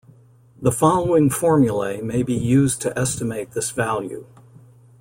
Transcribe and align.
The 0.59 0.71
following 0.71 1.29
formulae 1.29 2.01
may 2.01 2.23
be 2.23 2.33
used 2.33 2.81
to 2.81 2.97
estimate 2.97 3.51
this 3.51 3.69
value. 3.69 4.25